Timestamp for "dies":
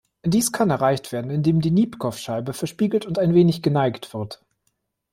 0.25-0.51